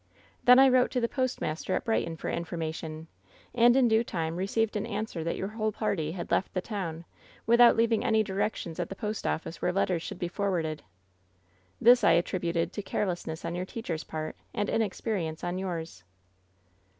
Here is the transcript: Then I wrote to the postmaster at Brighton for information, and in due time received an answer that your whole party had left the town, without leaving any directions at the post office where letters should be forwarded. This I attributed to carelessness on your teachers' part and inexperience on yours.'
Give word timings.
Then 0.45 0.57
I 0.57 0.67
wrote 0.67 0.89
to 0.93 0.99
the 0.99 1.07
postmaster 1.07 1.75
at 1.75 1.85
Brighton 1.85 2.17
for 2.17 2.27
information, 2.27 3.07
and 3.53 3.75
in 3.75 3.87
due 3.87 4.03
time 4.03 4.35
received 4.35 4.75
an 4.75 4.87
answer 4.87 5.23
that 5.23 5.35
your 5.35 5.49
whole 5.49 5.71
party 5.71 6.11
had 6.13 6.31
left 6.31 6.55
the 6.55 6.59
town, 6.59 7.05
without 7.45 7.75
leaving 7.75 8.03
any 8.03 8.23
directions 8.23 8.79
at 8.79 8.89
the 8.89 8.95
post 8.95 9.27
office 9.27 9.61
where 9.61 9.71
letters 9.71 10.01
should 10.01 10.17
be 10.17 10.27
forwarded. 10.27 10.81
This 11.79 12.03
I 12.03 12.13
attributed 12.13 12.73
to 12.73 12.81
carelessness 12.81 13.45
on 13.45 13.53
your 13.53 13.65
teachers' 13.67 14.03
part 14.05 14.35
and 14.55 14.69
inexperience 14.69 15.43
on 15.43 15.59
yours.' 15.59 16.03